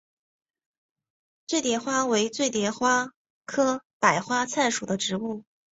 [1.45, 3.11] 醉蝶花为醉蝶花
[3.45, 5.43] 科白花菜属的植物。